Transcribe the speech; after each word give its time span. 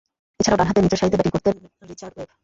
এছাড়াও, 0.39 0.59
ডানহাতে 0.59 0.79
নিচেরসারিতে 0.81 1.17
ব্যাটিং 1.17 1.33
করতেন 1.35 1.55
রিচার্ড 1.91 2.13
ওয়েব। 2.15 2.29